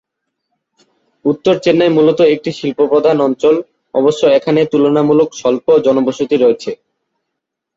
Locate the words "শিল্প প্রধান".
2.51-3.17